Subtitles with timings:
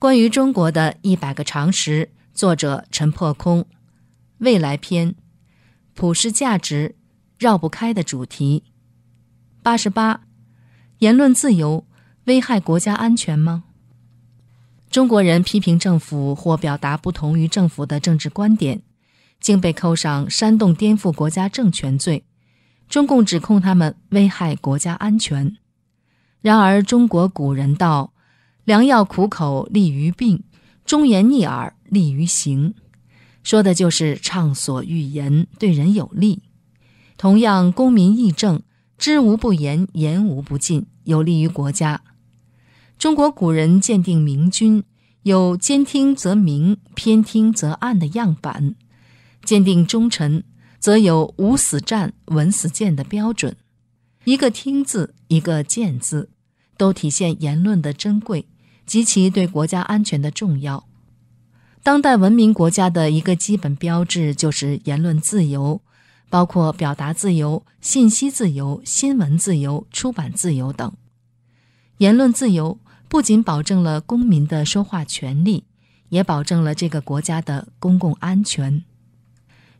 [0.00, 3.66] 关于中国的一百个常识，作者陈破空，
[4.38, 5.14] 未来篇，
[5.92, 6.96] 普世价值
[7.38, 8.64] 绕不开的主题。
[9.62, 10.22] 八十八，
[11.00, 11.84] 言论自由
[12.24, 13.64] 危害国家安全吗？
[14.88, 18.80] 中国人批评政府或表达不同于政府的政治观点，
[19.38, 22.24] 竟被扣上煽动颠覆国家政权罪。
[22.88, 25.58] 中共指控他们危害国家安全。
[26.40, 28.14] 然而，中国古人道。
[28.64, 30.42] 良药苦口利于病，
[30.84, 32.74] 忠言逆耳利于行，
[33.42, 36.42] 说的就是畅所欲言，对人有利。
[37.16, 38.62] 同样，公民议政，
[38.96, 42.02] 知无不言，言无不尽，有利于国家。
[42.98, 44.84] 中国古人鉴定明君，
[45.22, 48.74] 有兼听则明，偏听则暗的样板；
[49.42, 50.44] 鉴定忠臣，
[50.78, 53.56] 则有无死战，闻死谏的标准。
[54.24, 56.30] 一个听字，一个谏字，
[56.80, 58.46] 都体现言论的珍贵。
[58.90, 60.84] 及其对国家安全的重要。
[61.80, 65.80] 当代文明国家的一个基本标志就是言论自由，
[66.28, 70.92] 包括表达自由、信息自由、新闻自由、出版自由等。
[71.98, 75.62] 言论自由不仅保证了公民的说话权利，
[76.08, 78.82] 也保证了这个国家的公共安全。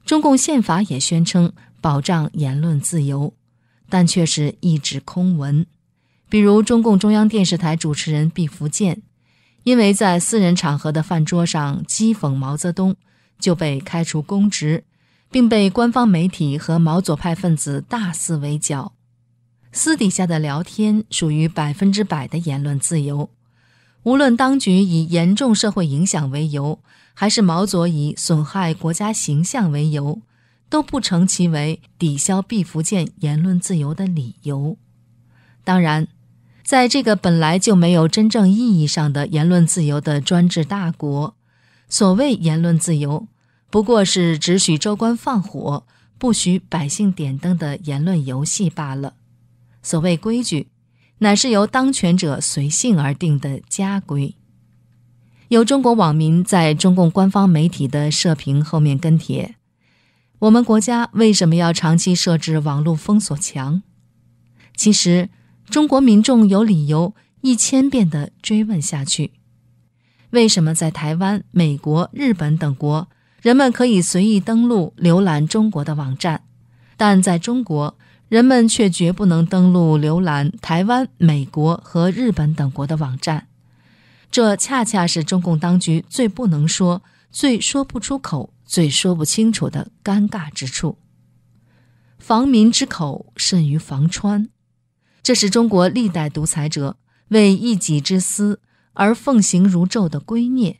[0.07, 3.35] 中共宪法也宣称保障言论自由，
[3.89, 5.67] 但却是一纸空文。
[6.31, 9.03] 比如，中共中央电视台主持人毕福剑，
[9.65, 12.95] 因为在私人场合的饭桌上讥讽毛泽东，
[13.41, 14.85] 就被开除公职，
[15.29, 18.93] 并被官方媒体和毛左派分子大肆围剿。
[19.73, 23.29] 私底下的聊天属于百分之百的言论自由，
[24.05, 26.79] 无论当局以严重社会影响为由，
[27.13, 30.23] 还是毛左以损害国家形象为由，
[30.69, 34.77] 都不成其为抵消毕福剑言论自由的理由。
[35.65, 36.07] 当然。
[36.63, 41.35] 在这个本来就没有真正意义上的言论自由的专制大国，
[41.89, 43.27] 所谓言论自由，
[43.71, 45.85] 不过是只许州官放火，
[46.17, 49.15] 不许百姓点灯的言论游戏罢了。
[49.83, 50.69] 所谓规矩，
[51.19, 54.37] 乃是由当权者随性而定的家规。
[55.49, 59.57] 有中国网民在中共官方媒体的社评后面跟帖
[60.41, 63.83] ：“我们国家为什么要长期设置网络封锁墙？”
[64.77, 65.31] 其实。
[65.71, 69.31] 中国民众有理由一千遍地追问下去：
[70.31, 73.09] 为什么在台湾、美国、日本等国，
[73.41, 76.43] 人们可以随意登录浏览中国的网站，
[76.97, 77.97] 但在中国，
[78.29, 83.47] 人们却绝不能登录浏览台湾、美国和日本等国的网站？
[84.33, 90.99] 这恰恰是中共当局最不能说、最说不出口、最说不清楚的尴尬之处。
[92.19, 94.49] 防民之口甚于防川。
[95.23, 96.97] 这是中国历代独裁者
[97.29, 98.61] 为一己之私
[98.95, 100.77] 而奉行如缛的圭臬，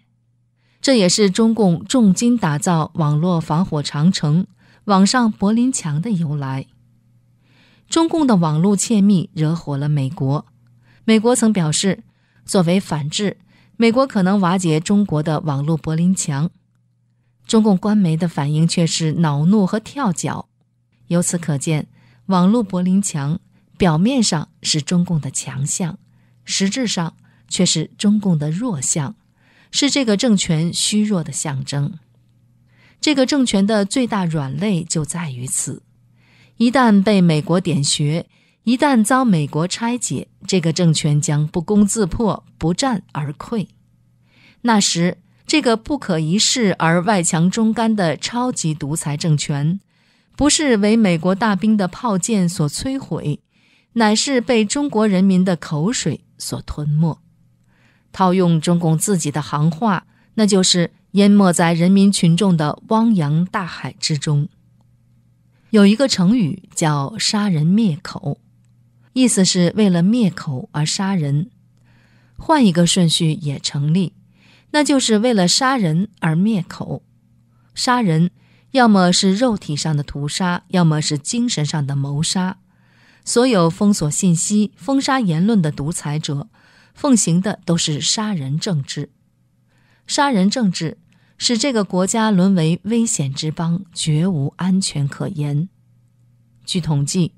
[0.81, 4.47] 这也是中共重金打造网络防火长城、
[4.85, 6.67] 网上柏林墙的由来。
[7.89, 10.47] 中共的网络窃密惹火了美国，
[11.05, 12.03] 美国曾表示，
[12.45, 13.39] 作为反制，
[13.77, 16.51] 美国可能瓦解中国的网络柏林墙。
[17.47, 20.49] 中共官媒的反应却是恼怒和跳脚，
[21.09, 21.89] 由此可见，
[22.27, 23.41] 网络柏林墙。
[23.81, 25.99] 表面上是中共的强项，
[26.45, 27.17] 实质上
[27.49, 29.17] 却是中共的弱项，
[29.71, 31.95] 是这个政权虚弱的象征。
[33.01, 35.83] 这个政权的最大软肋就在于此：
[36.59, 38.27] 一旦被美国点穴，
[38.65, 43.69] 一旦遭美国拆解，这个政权将不攻自破，不战而溃。
[44.61, 45.17] 那时，
[45.47, 49.81] 这个不可一世而外强中干的超级独裁政权，
[50.37, 53.41] 不是为美国大兵的炮舰所摧毁。
[53.95, 57.19] 乃是被中国人民的口水所吞没，
[58.13, 64.49] 套用中共自己的行话，那就是淹没在人民群众的汪洋大海之中。
[65.71, 68.39] 有一个成语叫“杀人灭口”，
[69.13, 71.51] 意思是为了灭口而杀人。
[72.37, 74.15] 换一个顺序也成立，
[74.71, 77.03] 那就是为了杀人而灭口。
[77.75, 78.31] 杀人，
[78.71, 82.59] 要么是肉体上的屠杀，要么是精神上的谋杀。
[83.25, 86.49] 所有封锁信息、封杀言论的独裁者，
[86.95, 89.11] 奉行的都是杀人政治。
[90.07, 90.99] 杀人政治
[91.39, 95.69] 使这个国家沦为危险之邦，绝无安全可言。
[96.65, 97.33] 据统计，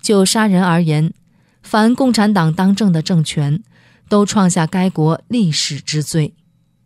[0.00, 1.14] 就杀人而言，
[1.62, 3.62] 凡共产党当政的政权，
[4.08, 6.34] 都创下该国历史之最。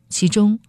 [0.09, 0.61] 其中，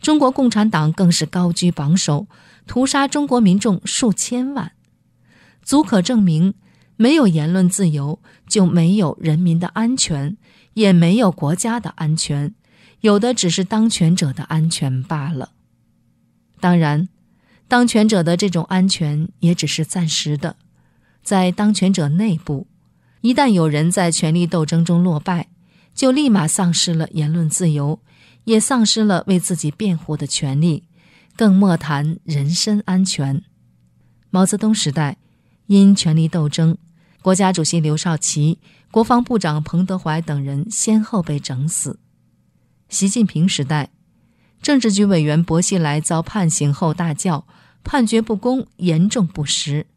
[0.00, 2.26] 中国共产党更是高居榜首，
[2.66, 4.72] 屠杀中国民众数千万，
[5.62, 6.54] 足可证明。
[6.96, 10.36] 没有言论自由，就没有人民的安全，
[10.74, 12.54] 也没有国家的安全，
[13.00, 15.52] 有的只是当权者的安全罢了。
[16.58, 17.08] 当然，
[17.68, 20.56] 当权者的这种安全也只是暂时的。
[21.22, 22.66] 在当权者内部，
[23.20, 25.48] 一旦有人在权力斗争中落败，
[25.94, 28.00] 就立马丧失了言论自由，
[28.44, 30.84] 也丧失了为自己辩护的权利，
[31.36, 33.42] 更莫谈人身安全。
[34.30, 35.16] 毛泽东时代，
[35.66, 36.78] 因权力斗争，
[37.26, 38.60] 国家主席刘少奇、
[38.92, 41.98] 国防部长彭德怀等人先后被整死。
[42.88, 43.90] 习近平时代，
[44.62, 47.44] 政治局委员薄熙来遭判刑后大叫
[47.82, 49.88] ：“判决不公，严重不实。”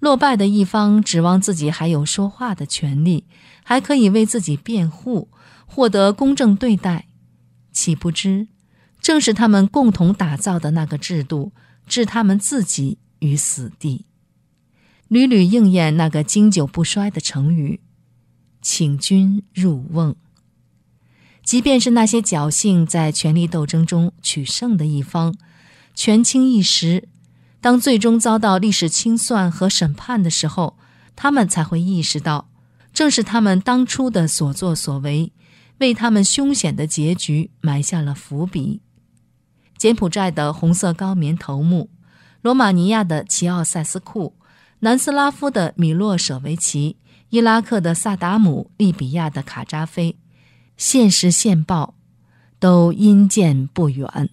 [0.00, 3.26] 落败的一方指望自己还有说话的权利，
[3.62, 5.28] 还可以为自己辩护，
[5.66, 7.08] 获得公正对待，
[7.72, 8.48] 岂不知，
[9.02, 11.52] 正是他们共同打造的那个制度，
[11.86, 14.06] 置他们自己于死地，
[15.08, 17.80] 屡屡应验那个经久不衰的成语
[18.62, 20.14] ：“请君入瓮。”
[21.42, 25.34] 即便是那些侥幸在权力斗争中取胜的一方，
[25.94, 27.08] 权倾一时。
[27.60, 30.76] 当最终遭到历史清算和审判的时候，
[31.16, 32.50] 他们才会意识到，
[32.92, 35.32] 正是他们当初的所作所为，
[35.78, 38.80] 为他们凶险的结局埋下了伏笔。
[39.78, 41.88] 柬埔寨的红色高棉头目，
[42.42, 44.34] 罗马尼亚的齐奥塞斯库，
[44.80, 46.96] 南斯拉夫的米洛舍维奇，
[47.30, 50.16] 伊拉克的萨达姆，利比亚的卡扎菲，
[50.76, 51.94] 现实现报，
[52.60, 54.30] 都因见不远。